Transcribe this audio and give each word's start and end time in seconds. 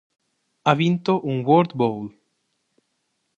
Ha 0.63 0.73
vinto 0.73 1.19
un 1.27 1.41
World 1.45 1.73
Bowl. 1.75 2.09